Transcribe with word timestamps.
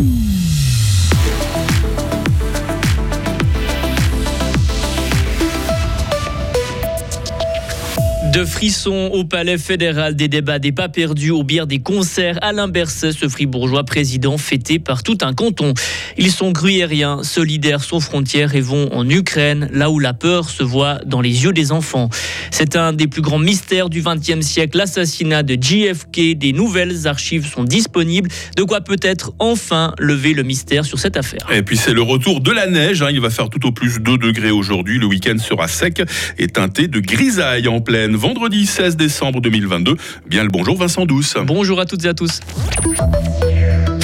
Mm-hmm. 0.00 0.39
De 8.32 8.44
frissons 8.44 9.10
au 9.12 9.24
palais 9.24 9.58
fédéral, 9.58 10.14
des 10.14 10.28
débats, 10.28 10.60
des 10.60 10.70
pas 10.70 10.88
perdus, 10.88 11.32
au 11.32 11.42
bière 11.42 11.66
des 11.66 11.80
concerts, 11.80 12.38
Alain 12.42 12.68
Berset, 12.68 13.10
ce 13.10 13.28
fribourgeois 13.28 13.82
président 13.82 14.38
fêté 14.38 14.78
par 14.78 15.02
tout 15.02 15.18
un 15.22 15.32
canton. 15.32 15.74
Ils 16.16 16.30
sont 16.30 16.52
gruyériens, 16.52 17.24
solidaires 17.24 17.82
sans 17.82 17.98
frontières 17.98 18.54
et 18.54 18.60
vont 18.60 18.88
en 18.92 19.08
Ukraine, 19.08 19.68
là 19.72 19.90
où 19.90 19.98
la 19.98 20.12
peur 20.12 20.48
se 20.48 20.62
voit 20.62 21.00
dans 21.04 21.20
les 21.20 21.42
yeux 21.42 21.52
des 21.52 21.72
enfants. 21.72 22.08
C'est 22.52 22.76
un 22.76 22.92
des 22.92 23.08
plus 23.08 23.20
grands 23.20 23.40
mystères 23.40 23.90
du 23.90 24.00
XXe 24.00 24.46
siècle, 24.46 24.78
l'assassinat 24.78 25.42
de 25.42 25.58
JFK. 25.60 26.36
Des 26.36 26.52
nouvelles 26.52 27.08
archives 27.08 27.46
sont 27.46 27.64
disponibles, 27.64 28.30
de 28.56 28.62
quoi 28.62 28.80
peut-être 28.80 29.32
enfin 29.40 29.92
lever 29.98 30.34
le 30.34 30.44
mystère 30.44 30.84
sur 30.84 31.00
cette 31.00 31.16
affaire. 31.16 31.48
Et 31.52 31.62
puis 31.62 31.76
c'est 31.76 31.94
le 31.94 32.02
retour 32.02 32.40
de 32.40 32.52
la 32.52 32.68
neige, 32.68 33.02
hein. 33.02 33.08
il 33.10 33.20
va 33.20 33.30
faire 33.30 33.48
tout 33.48 33.66
au 33.66 33.72
plus 33.72 33.98
2 33.98 34.18
degrés 34.18 34.52
aujourd'hui, 34.52 35.00
le 35.00 35.06
week-end 35.06 35.38
sera 35.38 35.66
sec 35.66 36.00
et 36.38 36.46
teinté 36.46 36.86
de 36.86 37.00
grisaille 37.00 37.66
en 37.66 37.80
pleine 37.80 38.19
vendredi 38.20 38.66
16 38.66 38.96
décembre 38.96 39.40
2022. 39.40 39.96
Bien 40.26 40.44
le 40.44 40.50
bonjour 40.50 40.76
Vincent 40.76 41.06
Douce. 41.06 41.36
Bonjour 41.44 41.80
à 41.80 41.86
toutes 41.86 42.04
et 42.04 42.08
à 42.08 42.14
tous. 42.14 42.40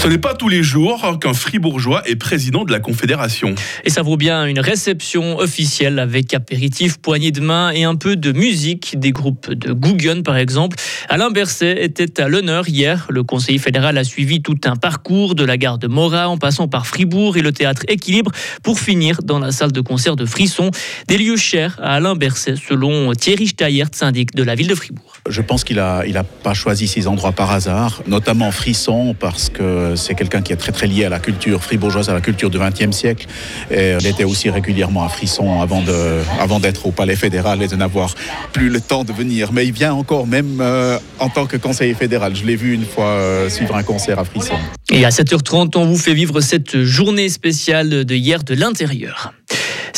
Ce 0.06 0.08
n'est 0.08 0.18
pas 0.18 0.34
tous 0.34 0.48
les 0.48 0.62
jours 0.62 1.18
qu'un 1.20 1.34
fribourgeois 1.34 2.08
est 2.08 2.14
président 2.14 2.62
de 2.62 2.70
la 2.70 2.78
Confédération. 2.78 3.56
Et 3.82 3.90
ça 3.90 4.02
vaut 4.02 4.16
bien 4.16 4.46
une 4.46 4.60
réception 4.60 5.36
officielle 5.36 5.98
avec 5.98 6.32
apéritif, 6.32 6.98
poignée 6.98 7.32
de 7.32 7.40
main 7.40 7.72
et 7.72 7.82
un 7.82 7.96
peu 7.96 8.14
de 8.14 8.30
musique 8.30 9.00
des 9.00 9.10
groupes 9.10 9.52
de 9.52 9.72
Guggen 9.72 10.22
par 10.22 10.36
exemple. 10.36 10.76
Alain 11.08 11.30
Berset 11.30 11.82
était 11.82 12.20
à 12.20 12.28
l'honneur 12.28 12.68
hier. 12.68 13.08
Le 13.10 13.24
conseiller 13.24 13.58
fédéral 13.58 13.98
a 13.98 14.04
suivi 14.04 14.42
tout 14.42 14.60
un 14.66 14.76
parcours 14.76 15.34
de 15.34 15.44
la 15.44 15.56
gare 15.56 15.78
de 15.78 15.88
Morat 15.88 16.28
en 16.28 16.38
passant 16.38 16.68
par 16.68 16.86
Fribourg 16.86 17.36
et 17.36 17.42
le 17.42 17.50
théâtre 17.50 17.82
Équilibre 17.88 18.30
pour 18.62 18.78
finir 18.78 19.18
dans 19.24 19.40
la 19.40 19.50
salle 19.50 19.72
de 19.72 19.80
concert 19.80 20.14
de 20.14 20.24
Frisson. 20.24 20.70
Des 21.08 21.18
lieux 21.18 21.36
chers 21.36 21.80
à 21.82 21.94
Alain 21.94 22.14
Berset 22.14 22.54
selon 22.54 23.12
Thierry 23.14 23.48
Steyert, 23.48 23.90
syndic 23.90 24.36
de 24.36 24.44
la 24.44 24.54
ville 24.54 24.68
de 24.68 24.76
Fribourg. 24.76 25.14
Je 25.28 25.42
pense 25.42 25.64
qu'il 25.64 25.78
n'a 25.78 26.06
il 26.06 26.16
a 26.16 26.22
pas 26.22 26.54
choisi 26.54 26.86
ces 26.86 27.08
endroits 27.08 27.32
par 27.32 27.50
hasard, 27.50 28.04
notamment 28.06 28.52
Frisson 28.52 29.16
parce 29.18 29.48
que 29.48 29.95
c'est 29.96 30.14
quelqu'un 30.14 30.42
qui 30.42 30.52
est 30.52 30.56
très 30.56 30.72
très 30.72 30.86
lié 30.86 31.04
à 31.04 31.08
la 31.08 31.18
culture 31.18 31.62
fribourgeoise, 31.62 32.08
à 32.08 32.14
la 32.14 32.20
culture 32.20 32.50
du 32.50 32.58
XXe 32.58 32.94
siècle. 32.94 33.26
Et 33.70 33.94
il 33.98 34.06
était 34.06 34.24
aussi 34.24 34.50
régulièrement 34.50 35.04
à 35.04 35.08
Frisson 35.08 35.60
avant 35.60 36.60
d'être 36.60 36.86
au 36.86 36.90
Palais 36.90 37.16
fédéral 37.16 37.62
et 37.62 37.68
de 37.68 37.76
n'avoir 37.76 38.14
plus 38.52 38.68
le 38.68 38.80
temps 38.80 39.04
de 39.04 39.12
venir. 39.12 39.52
Mais 39.52 39.66
il 39.66 39.72
vient 39.72 39.94
encore 39.94 40.26
même 40.26 40.58
euh, 40.60 40.98
en 41.18 41.28
tant 41.28 41.46
que 41.46 41.56
conseiller 41.56 41.94
fédéral. 41.94 42.34
Je 42.34 42.44
l'ai 42.44 42.56
vu 42.56 42.74
une 42.74 42.84
fois 42.84 43.06
euh, 43.06 43.48
suivre 43.48 43.76
un 43.76 43.82
concert 43.82 44.18
à 44.18 44.24
Frisson. 44.24 44.54
Et 44.90 45.04
à 45.04 45.10
7h30, 45.10 45.76
on 45.76 45.86
vous 45.86 45.98
fait 45.98 46.14
vivre 46.14 46.40
cette 46.40 46.82
journée 46.82 47.28
spéciale 47.28 48.04
de 48.04 48.14
hier 48.14 48.42
de 48.42 48.54
l'intérieur. 48.54 49.32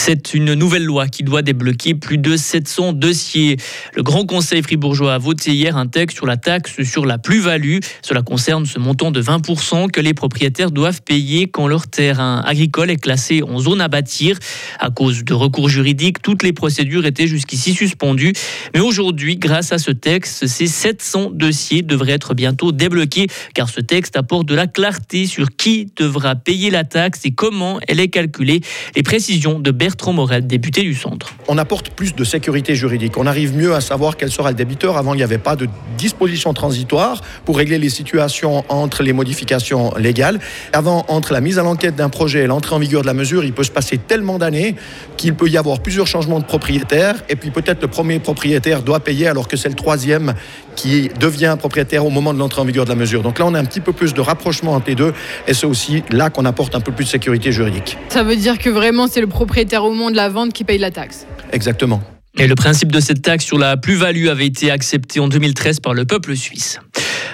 C'est 0.01 0.33
une 0.33 0.55
nouvelle 0.55 0.85
loi 0.85 1.09
qui 1.09 1.25
doit 1.25 1.43
débloquer 1.43 1.95
plus 1.95 2.19
de 2.19 2.37
700 2.37 2.93
dossiers. 2.93 3.57
Le 3.97 4.05
Grand 4.05 4.25
Conseil 4.25 4.63
fribourgeois 4.63 5.13
a 5.13 5.19
voté 5.19 5.51
hier 5.51 5.77
un 5.77 5.89
texte 5.89 6.17
sur 6.17 6.25
la 6.25 6.37
taxe 6.37 6.83
sur 6.85 7.05
la 7.05 7.19
plus-value. 7.19 7.79
Cela 8.01 8.23
concerne 8.23 8.65
ce 8.65 8.79
montant 8.79 9.11
de 9.11 9.21
20% 9.21 9.91
que 9.91 10.01
les 10.01 10.15
propriétaires 10.15 10.71
doivent 10.71 11.03
payer 11.03 11.49
quand 11.49 11.67
leur 11.67 11.89
terrain 11.89 12.41
agricole 12.47 12.93
est 12.93 12.97
classé 12.97 13.43
en 13.43 13.59
zone 13.59 13.81
à 13.81 13.89
bâtir. 13.89 14.39
À 14.79 14.91
cause 14.91 15.25
de 15.25 15.35
recours 15.35 15.69
juridiques, 15.69 16.23
toutes 16.23 16.45
les 16.45 16.53
procédures 16.53 17.05
étaient 17.05 17.27
jusqu'ici 17.27 17.75
suspendues. 17.75 18.35
Mais 18.75 18.81
aujourd'hui, 18.81 19.37
grâce 19.37 19.73
à 19.73 19.79
ce 19.79 19.91
texte, 19.91 20.47
ces 20.47 20.69
700 20.69 21.33
dossiers 21.33 21.83
devraient 21.83 22.13
être 22.13 22.35
bientôt 22.35 22.71
débloqués 22.71 23.27
car 23.53 23.69
ce 23.69 23.81
texte 23.81 24.17
apporte 24.17 24.47
de 24.47 24.55
la 24.55 24.69
clarté 24.69 25.27
sur 25.27 25.49
qui 25.57 25.89
devra 25.97 26.37
payer 26.37 26.71
la 26.71 26.85
taxe 26.85 27.23
et 27.25 27.33
comment 27.33 27.81
elle 27.89 27.99
est 27.99 28.09
calculée. 28.09 28.61
Les 28.95 29.03
précisions 29.03 29.59
de 29.59 29.73
Bertrand 29.89 30.13
Morel, 30.13 30.47
député 30.47 30.83
du 30.83 30.95
centre. 30.95 31.33
On 31.49 31.57
apporte 31.57 31.89
plus 31.89 32.15
de 32.15 32.23
sécurité 32.23 32.75
juridique. 32.75 33.17
On 33.17 33.27
arrive 33.27 33.57
mieux 33.57 33.75
à 33.75 33.81
savoir 33.81 34.19
quel 34.19 34.31
sera 34.31 34.51
le 34.51 34.55
débiteur. 34.55 34.99
Avant, 34.99 35.15
il 35.15 35.17
n'y 35.17 35.23
avait 35.23 35.39
pas 35.39 35.57
de 35.57 35.67
disposition 35.97 36.53
transitoire 36.53 37.23
pour 37.47 37.57
régler 37.57 37.79
les 37.79 37.89
situations 37.89 38.67
entre 38.69 39.03
les 39.03 39.15
modifications 39.15 39.95
légales. 39.97 40.41
Avant, 40.75 41.07
entre 41.09 41.33
la 41.33 41.41
mise 41.41 41.59
à 41.59 41.63
l'enquête 41.63 41.97
d'un 41.97 42.11
projet 42.11 42.41
et 42.41 42.47
l'entrée 42.47 42.75
en 42.75 42.79
vigueur 42.79 43.01
de 43.01 43.07
la 43.07 43.15
mesure, 43.15 43.47
il 43.47 43.55
peut 43.55 43.65
se 43.65 43.71
passer 43.71 43.97
tellement 43.97 44.37
d'années 44.37 44.77
qu'il 45.17 45.35
peut 45.35 45.49
y 45.49 45.57
avoir 45.57 45.81
plusieurs 45.81 46.07
changements 46.07 46.39
de 46.39 46.45
propriétaire. 46.45 47.15
Et 47.31 47.37
puis 47.37 47.51
peut-être 47.51 47.81
le 47.81 47.89
premier 47.89 48.19
propriétaire 48.19 48.83
doit 48.83 49.01
payer 49.01 49.27
alors 49.27 49.49
que 49.49 49.57
c'est 49.57 49.71
le 49.71 49.75
troisième 49.75 50.35
qui 50.77 51.09
devient 51.19 51.57
propriétaire 51.59 52.05
au 52.05 52.11
moment 52.11 52.35
de 52.35 52.39
l'entrée 52.39 52.61
en 52.61 52.67
vigueur 52.67 52.85
de 52.85 52.91
la 52.91 52.95
mesure. 52.95 53.23
Donc 53.23 53.39
là, 53.39 53.47
on 53.47 53.55
a 53.55 53.59
un 53.59 53.65
petit 53.65 53.81
peu 53.81 53.95
plus 53.95 54.13
de 54.13 54.21
rapprochement 54.21 54.75
entre 54.75 54.89
les 54.89 54.95
deux. 54.95 55.15
Et 55.47 55.55
c'est 55.55 55.67
aussi 55.67 56.05
là 56.11 56.29
qu'on 56.29 56.45
apporte 56.45 56.75
un 56.75 56.81
peu 56.81 56.93
plus 56.93 57.07
de 57.07 57.11
sécurité 57.11 57.53
juridique. 57.53 57.97
Ça 58.11 58.23
veut 58.23 58.37
dire 58.37 58.59
que 58.59 58.69
vraiment, 58.69 59.07
c'est 59.09 59.23
le 59.23 59.27
propriétaire 59.27 59.78
au 59.85 59.91
moment 59.91 60.11
de 60.11 60.17
la 60.17 60.29
vente 60.29 60.53
qui 60.53 60.65
paye 60.65 60.79
la 60.79 60.91
taxe. 60.91 61.27
Exactement. 61.53 62.03
Et 62.39 62.47
le 62.47 62.55
principe 62.55 62.93
de 62.93 63.01
cette 63.01 63.23
taxe 63.23 63.45
sur 63.45 63.59
la 63.59 63.77
plus-value 63.77 64.29
avait 64.29 64.47
été 64.47 64.71
accepté 64.71 65.19
en 65.19 65.29
2013 65.29 65.81
par 65.81 65.95
le 65.95 66.05
peuple 66.05 66.37
suisse. 66.37 66.79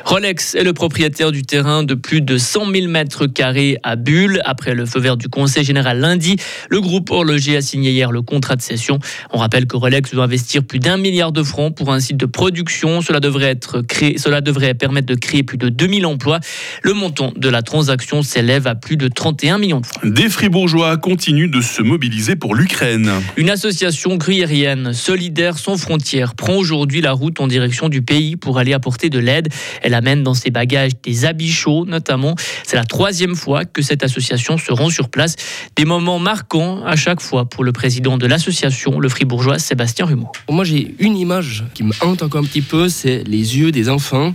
Rolex 0.04 0.54
est 0.54 0.64
le 0.64 0.74
propriétaire 0.74 1.32
du 1.32 1.42
terrain 1.42 1.82
de 1.82 1.94
plus 1.94 2.20
de 2.20 2.36
100 2.36 2.70
000 2.72 2.88
mètres 2.88 3.26
carrés 3.26 3.78
à 3.82 3.96
Bulle. 3.96 4.42
Après 4.44 4.74
le 4.74 4.84
feu 4.84 5.00
vert 5.00 5.16
du 5.16 5.28
Conseil 5.28 5.64
général 5.64 5.98
lundi, 5.98 6.36
le 6.68 6.82
groupe 6.82 7.10
horloger 7.10 7.56
a 7.56 7.62
signé 7.62 7.90
hier 7.90 8.12
le 8.12 8.20
contrat 8.20 8.54
de 8.54 8.60
cession. 8.60 8.98
On 9.32 9.38
rappelle 9.38 9.66
que 9.66 9.76
Rolex 9.76 10.12
doit 10.12 10.24
investir 10.24 10.62
plus 10.62 10.78
d'un 10.78 10.98
milliard 10.98 11.32
de 11.32 11.42
francs 11.42 11.74
pour 11.74 11.90
un 11.90 12.00
site 12.00 12.18
de 12.18 12.26
production. 12.26 13.00
Cela 13.00 13.18
devrait, 13.18 13.46
être 13.46 13.80
créé, 13.80 14.18
cela 14.18 14.42
devrait 14.42 14.74
permettre 14.74 15.06
de 15.06 15.14
créer 15.14 15.42
plus 15.42 15.56
de 15.56 15.70
2000 15.70 16.04
emplois. 16.04 16.38
Le 16.82 16.92
montant 16.92 17.32
de 17.34 17.48
la 17.48 17.62
transaction 17.62 18.22
s'élève 18.22 18.66
à 18.66 18.74
plus 18.74 18.98
de 18.98 19.08
31 19.08 19.56
millions 19.56 19.80
de 19.80 19.86
francs. 19.86 20.04
Des 20.04 20.28
fribourgeois 20.28 20.98
continuent 20.98 21.50
de 21.50 21.62
se 21.62 21.80
mobiliser 21.80 22.36
pour 22.36 22.54
l'Ukraine. 22.54 23.10
Une 23.38 23.48
association 23.48 24.16
gruyérienne, 24.16 24.92
Solidaire 24.92 25.56
sans 25.56 25.78
frontières, 25.78 26.34
prend 26.34 26.56
aujourd'hui 26.56 27.00
la 27.00 27.12
route 27.12 27.40
en 27.40 27.46
direction 27.46 27.88
du 27.88 28.02
pays 28.02 28.36
pour 28.36 28.58
aller 28.58 28.74
apporter 28.74 29.08
de 29.08 29.18
l'aide. 29.18 29.48
Elle 29.80 29.93
amène 29.94 30.22
dans 30.22 30.34
ses 30.34 30.50
bagages 30.50 30.92
des 31.02 31.24
habits 31.24 31.50
chauds 31.50 31.86
notamment. 31.86 32.34
C'est 32.64 32.76
la 32.76 32.84
troisième 32.84 33.34
fois 33.34 33.64
que 33.64 33.82
cette 33.82 34.04
association 34.04 34.58
se 34.58 34.72
rend 34.72 34.90
sur 34.90 35.08
place. 35.08 35.36
Des 35.76 35.84
moments 35.84 36.18
marquants 36.18 36.84
à 36.84 36.96
chaque 36.96 37.20
fois 37.20 37.44
pour 37.46 37.64
le 37.64 37.72
président 37.72 38.18
de 38.18 38.26
l'association, 38.26 39.00
le 39.00 39.08
fribourgeois 39.08 39.58
Sébastien 39.58 40.06
Rumeau. 40.06 40.30
Moi 40.50 40.64
j'ai 40.64 40.94
une 40.98 41.16
image 41.16 41.64
qui 41.74 41.82
me 41.82 41.92
hante 42.00 42.22
encore 42.22 42.42
un 42.42 42.44
petit 42.44 42.62
peu, 42.62 42.88
c'est 42.88 43.24
les 43.26 43.58
yeux 43.58 43.72
des 43.72 43.88
enfants. 43.88 44.34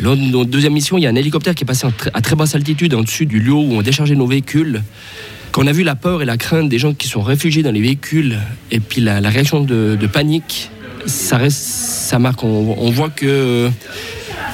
Lors 0.00 0.16
de 0.16 0.22
notre 0.22 0.50
deuxième 0.50 0.72
mission, 0.72 0.98
il 0.98 1.02
y 1.02 1.06
a 1.06 1.10
un 1.10 1.14
hélicoptère 1.14 1.54
qui 1.54 1.62
est 1.64 1.66
passé 1.66 1.86
à 2.12 2.20
très 2.20 2.34
basse 2.34 2.54
altitude 2.54 2.94
en 2.94 3.02
dessus 3.02 3.26
du 3.26 3.38
lieu 3.38 3.52
où 3.52 3.74
on 3.74 3.82
déchargeait 3.82 4.16
nos 4.16 4.26
véhicules. 4.26 4.82
Quand 5.52 5.62
on 5.62 5.66
a 5.68 5.72
vu 5.72 5.84
la 5.84 5.94
peur 5.94 6.20
et 6.20 6.24
la 6.24 6.36
crainte 6.36 6.68
des 6.68 6.78
gens 6.78 6.94
qui 6.94 7.06
sont 7.06 7.22
réfugiés 7.22 7.62
dans 7.62 7.70
les 7.70 7.80
véhicules 7.80 8.38
et 8.72 8.80
puis 8.80 9.00
la, 9.00 9.20
réaction 9.20 9.60
de, 9.60 9.96
de, 9.98 10.06
panique, 10.08 10.70
ça 11.06 11.36
reste, 11.36 11.62
ça 11.62 12.18
marque. 12.18 12.42
On, 12.42 12.74
on 12.76 12.90
voit 12.90 13.10
que 13.10 13.70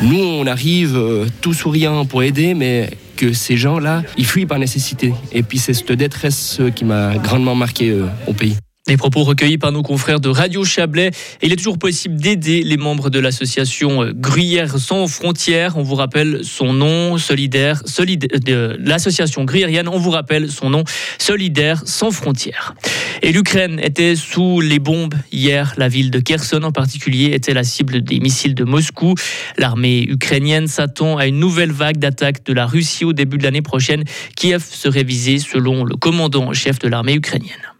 nous, 0.03 0.19
on 0.19 0.47
arrive 0.47 0.97
euh, 0.97 1.27
tout 1.41 1.53
souriant 1.53 2.05
pour 2.07 2.23
aider, 2.23 2.55
mais 2.55 2.91
que 3.17 3.33
ces 3.33 3.57
gens-là, 3.57 4.03
ils 4.17 4.25
fuient 4.25 4.47
par 4.47 4.59
nécessité. 4.59 5.13
Et 5.33 5.43
puis 5.43 5.59
c'est 5.59 5.75
cette 5.75 5.93
détresse 5.93 6.61
qui 6.75 6.85
m'a 6.85 7.19
grandement 7.19 7.55
marqué 7.55 7.91
euh, 7.91 8.07
au 8.27 8.33
pays. 8.33 8.57
Des 8.91 8.97
propos 8.97 9.23
recueillis 9.23 9.59
par 9.59 9.71
nos 9.71 9.83
confrères 9.83 10.19
de 10.19 10.31
Radio 10.31 10.65
Chablais. 10.65 11.13
Il 11.43 11.53
est 11.53 11.57
toujours 11.57 11.79
possible 11.79 12.17
d'aider 12.17 12.65
les 12.65 12.77
membres 12.77 13.09
de 13.09 13.21
l'association 13.21 14.11
Gruyère 14.13 14.79
sans 14.79 15.07
frontières. 15.07 15.77
On 15.77 15.83
vous 15.83 15.95
rappelle 15.95 16.41
son 16.43 16.73
nom, 16.73 17.17
solidaire, 17.17 17.85
de 17.85 18.77
l'association 18.81 19.45
gruyérienne. 19.45 19.87
On 19.87 19.99
vous 19.99 20.11
rappelle 20.11 20.51
son 20.51 20.71
nom, 20.71 20.83
Solidaire 21.19 21.83
sans 21.85 22.11
frontières. 22.11 22.75
Et 23.23 23.31
l'Ukraine 23.31 23.79
était 23.81 24.17
sous 24.17 24.61
les 24.61 24.81
bombes 24.81 25.15
hier. 25.31 25.75
La 25.77 25.87
ville 25.87 26.11
de 26.11 26.19
Kherson 26.19 26.63
en 26.65 26.73
particulier 26.73 27.31
était 27.35 27.55
la 27.55 27.63
cible 27.63 28.03
des 28.03 28.19
missiles 28.19 28.57
de 28.57 28.65
Moscou. 28.65 29.15
L'armée 29.57 30.03
ukrainienne 30.09 30.67
s'attend 30.67 31.17
à 31.17 31.27
une 31.27 31.39
nouvelle 31.39 31.71
vague 31.71 31.99
d'attaques 31.99 32.45
de 32.45 32.55
la 32.55 32.67
Russie 32.67 33.05
au 33.05 33.13
début 33.13 33.39
de 33.39 33.45
l'année 33.45 33.63
prochaine. 33.63 34.03
Kiev 34.37 34.65
serait 34.69 35.05
visé 35.05 35.39
selon 35.39 35.85
le 35.85 35.95
commandant 35.95 36.49
en 36.49 36.55
chef 36.55 36.81
de 36.81 36.89
l'armée 36.89 37.15
ukrainienne. 37.15 37.80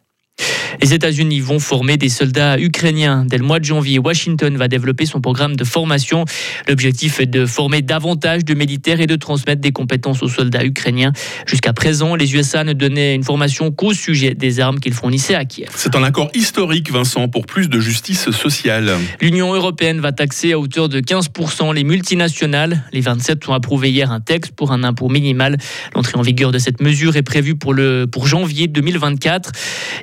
Les 0.83 0.95
États-Unis 0.95 1.41
vont 1.41 1.59
former 1.59 1.99
des 1.99 2.09
soldats 2.09 2.59
ukrainiens. 2.59 3.27
Dès 3.27 3.37
le 3.37 3.45
mois 3.45 3.59
de 3.59 3.67
janvier, 3.67 3.99
Washington 3.99 4.57
va 4.57 4.67
développer 4.67 5.05
son 5.05 5.21
programme 5.21 5.55
de 5.55 5.65
formation. 5.65 6.25
L'objectif 6.69 7.21
est 7.21 7.27
de 7.27 7.45
former 7.45 7.83
davantage 7.83 8.47
de 8.47 8.55
militaires 8.55 8.99
et 8.99 9.07
de 9.07 9.17
transmettre 9.17 9.61
des 9.61 9.73
compétences 9.73 10.23
aux 10.23 10.29
soldats 10.29 10.65
ukrainiens. 10.65 11.13
Jusqu'à 11.47 11.75
présent, 11.75 12.15
les 12.15 12.35
USA 12.35 12.65
ne 12.65 12.73
donnaient 12.73 13.15
une 13.15 13.25
formation 13.25 13.71
qu'au 13.71 13.93
sujet 13.93 14.35
des 14.35 14.59
armes 14.59 14.81
qu'ils 14.81 14.95
fournissaient 14.95 15.35
à 15.35 15.45
Kiev. 15.45 15.69
C'est 15.77 15.97
un 15.97 16.03
accord 16.03 16.31
historique, 16.33 16.91
Vincent, 16.91 17.29
pour 17.29 17.45
plus 17.45 17.69
de 17.69 17.79
justice 17.79 18.31
sociale. 18.31 18.97
L'Union 19.21 19.53
européenne 19.53 20.01
va 20.01 20.13
taxer 20.13 20.53
à 20.53 20.59
hauteur 20.59 20.89
de 20.89 21.01
15% 21.01 21.75
les 21.75 21.85
multinationales. 21.85 22.85
Les 22.95 23.03
27 23.03 23.47
ont 23.51 23.53
approuvé 23.53 23.91
hier 23.91 24.11
un 24.11 24.21
texte 24.21 24.53
pour 24.53 24.73
un 24.73 24.83
impôt 24.83 25.11
minimal. 25.11 25.59
L'entrée 25.95 26.17
en 26.17 26.23
vigueur 26.23 26.53
de 26.53 26.59
cette 26.59 26.81
mesure 26.81 27.17
est 27.17 27.23
prévue 27.23 27.55
pour, 27.55 27.75
le, 27.75 28.07
pour 28.11 28.27
janvier 28.27 28.67
2024. 28.67 29.53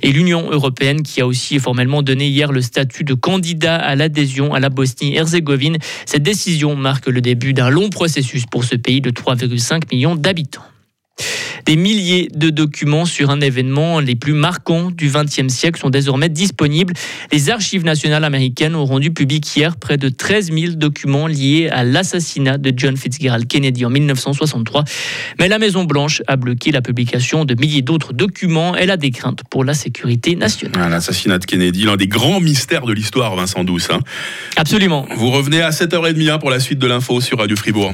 Et 0.04 0.12
l'Union 0.12 0.52
européenne 0.52 0.67
européenne 0.68 1.02
qui 1.02 1.22
a 1.22 1.28
aussi 1.28 1.60
formellement 1.60 2.04
donné 2.04 2.28
hier 2.28 2.52
le 2.52 2.62
statut 2.62 3.06
de 3.06 3.14
candidat 3.14 3.78
à 3.78 3.96
l'adhésion 3.96 4.54
à 4.54 4.60
la 4.60 4.70
Bosnie-Herzégovine. 4.70 5.78
Cette 6.06 6.24
décision 6.24 6.76
marque 6.76 7.08
le 7.08 7.22
début 7.22 7.54
d'un 7.54 7.70
long 7.70 7.90
processus 7.90 8.46
pour 8.46 8.66
ce 8.66 8.76
pays 8.76 9.00
de 9.00 9.10
3,5 9.10 9.84
millions 9.92 10.16
d'habitants. 10.16 10.64
Des 11.66 11.76
milliers 11.76 12.30
de 12.34 12.50
documents 12.50 13.06
sur 13.06 13.30
un 13.30 13.42
événement 13.42 14.00
les 14.00 14.16
plus 14.16 14.34
marquants 14.34 14.90
du 14.90 15.10
XXe 15.10 15.54
siècle 15.54 15.80
sont 15.82 15.90
désormais 15.90 16.30
disponibles. 16.30 16.94
Les 17.34 17.50
archives 17.50 17.84
nationales 17.84 18.24
américaines 18.24 18.74
ont 18.74 18.86
rendu 18.86 19.12
public 19.12 19.46
hier 19.56 19.76
près 19.76 19.98
de 19.98 20.08
13 20.08 20.52
000 20.54 20.74
documents 20.76 21.28
liés 21.28 21.68
à 21.70 21.84
l'assassinat 21.84 22.58
de 22.58 22.72
John 22.76 22.96
Fitzgerald 22.96 23.48
Kennedy 23.48 23.84
en 23.84 23.90
1963. 23.90 24.86
Mais 25.40 25.50
la 25.50 25.60
Maison-Blanche 25.60 26.22
a 26.28 26.38
bloqué 26.38 26.72
la 26.72 26.82
publication 26.82 27.44
de 27.44 27.54
milliers 27.60 27.82
d'autres 27.82 28.14
documents. 28.14 28.76
Elle 28.76 28.92
a 28.92 28.98
des 28.98 29.12
craintes 29.12 29.42
pour 29.50 29.66
la 29.66 29.74
sécurité 29.74 30.36
nationale. 30.36 30.82
Ah, 30.82 30.88
l'assassinat 30.88 31.40
de 31.40 31.46
Kennedy, 31.46 31.84
l'un 31.84 31.98
des 31.98 32.08
grands 32.08 32.40
mystères 32.40 32.86
de 32.86 32.94
l'histoire, 32.94 33.36
Vincent 33.36 33.66
Douce. 33.66 33.90
Hein. 33.92 34.00
Absolument. 34.56 35.06
Vous 35.18 35.32
revenez 35.32 35.62
à 35.62 35.72
7h30 35.72 36.32
hein, 36.32 36.38
pour 36.38 36.50
la 36.50 36.60
suite 36.60 36.80
de 36.80 36.88
l'info 36.88 37.20
sur 37.20 37.40
Radio 37.40 37.58
Fribourg. 37.58 37.94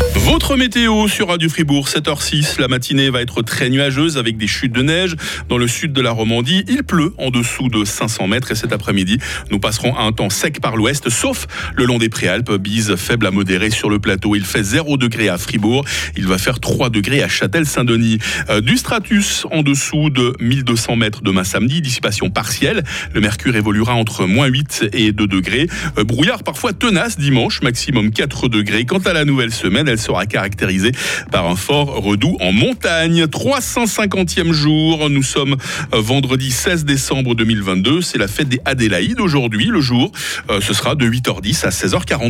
Votre 0.15 0.57
météo 0.57 1.07
sur 1.07 1.29
Radio 1.29 1.47
Fribourg, 1.49 1.87
7h06. 1.87 2.59
La 2.59 2.67
matinée 2.67 3.09
va 3.09 3.21
être 3.21 3.41
très 3.41 3.69
nuageuse 3.69 4.17
avec 4.17 4.37
des 4.37 4.47
chutes 4.47 4.73
de 4.73 4.81
neige. 4.81 5.15
Dans 5.47 5.57
le 5.57 5.67
sud 5.67 5.93
de 5.93 6.01
la 6.01 6.11
Romandie, 6.11 6.65
il 6.67 6.83
pleut 6.83 7.13
en 7.17 7.29
dessous 7.29 7.69
de 7.69 7.85
500 7.85 8.27
mètres. 8.27 8.51
Et 8.51 8.55
cet 8.55 8.73
après-midi, 8.73 9.19
nous 9.49 9.59
passerons 9.59 9.95
à 9.95 10.03
un 10.03 10.11
temps 10.11 10.29
sec 10.29 10.59
par 10.59 10.75
l'ouest, 10.75 11.09
sauf 11.09 11.47
le 11.75 11.85
long 11.85 11.97
des 11.97 12.09
Préalpes. 12.09 12.51
Bise 12.53 12.95
faible 12.95 13.25
à 13.25 13.31
modérée 13.31 13.69
sur 13.69 13.89
le 13.89 13.99
plateau. 13.99 14.35
Il 14.35 14.43
fait 14.43 14.63
0 14.63 14.97
degré 14.97 15.29
à 15.29 15.37
Fribourg. 15.37 15.85
Il 16.17 16.27
va 16.27 16.37
faire 16.37 16.59
3 16.59 16.89
degrés 16.89 17.23
à 17.23 17.29
Châtel-Saint-Denis. 17.29 18.19
Euh, 18.49 18.61
du 18.61 18.77
stratus 18.77 19.45
en 19.51 19.63
dessous 19.63 20.09
de 20.09 20.33
1200 20.39 20.97
mètres 20.97 21.21
demain 21.21 21.45
samedi. 21.45 21.81
Dissipation 21.81 22.29
partielle. 22.29 22.83
Le 23.13 23.21
mercure 23.21 23.55
évoluera 23.55 23.95
entre 23.95 24.25
moins 24.25 24.47
8 24.47 24.89
et 24.93 25.13
2 25.13 25.25
degrés. 25.25 25.67
Euh, 25.97 26.03
brouillard 26.03 26.43
parfois 26.43 26.73
tenace 26.73 27.17
dimanche, 27.17 27.61
maximum 27.61 28.11
4 28.11 28.49
degrés. 28.49 28.85
Quant 28.85 28.99
à 28.99 29.13
la 29.13 29.25
nouvelle 29.25 29.53
semaine, 29.53 29.87
sera 30.01 30.25
caractérisée 30.25 30.91
par 31.31 31.47
un 31.47 31.55
fort 31.55 32.01
redout 32.01 32.37
en 32.41 32.51
montagne. 32.51 33.23
350e 33.23 34.51
jour, 34.51 35.09
nous 35.09 35.23
sommes 35.23 35.55
euh, 35.93 36.01
vendredi 36.01 36.51
16 36.51 36.85
décembre 36.85 37.35
2022, 37.35 38.01
c'est 38.01 38.17
la 38.17 38.27
fête 38.27 38.49
des 38.49 38.59
Adélaïdes 38.65 39.19
aujourd'hui, 39.19 39.67
le 39.67 39.81
jour, 39.81 40.11
euh, 40.49 40.59
ce 40.61 40.73
sera 40.73 40.95
de 40.95 41.05
8h10 41.05 41.65
à 41.65 41.69
16h40. 41.69 42.29